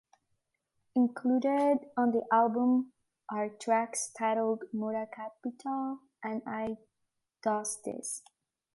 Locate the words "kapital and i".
5.13-6.77